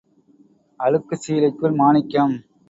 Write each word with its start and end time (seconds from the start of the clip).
அழுக்குச் 0.79 1.23
சீலைக்குள் 1.25 1.75
மாணிக்கம். 1.75 2.35